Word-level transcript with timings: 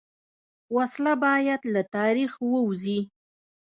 وسله 0.75 1.13
باید 1.25 1.61
له 1.73 1.81
تاریخ 1.95 2.31
ووځي 2.51 2.99